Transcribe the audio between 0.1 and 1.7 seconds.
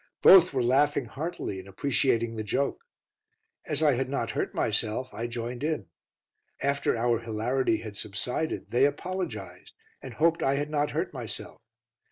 Both were laughing heartily and